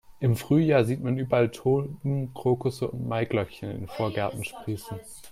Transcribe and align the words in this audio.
Im 0.19 0.35
Frühjahr 0.35 0.83
sieht 0.83 1.03
man 1.03 1.19
überall 1.19 1.49
Tulpen, 1.51 2.33
Krokusse 2.33 2.89
und 2.89 3.07
Maiglöckchen 3.07 3.69
in 3.69 3.77
den 3.81 3.87
Vorgärten 3.87 4.43
sprießen. 4.43 4.99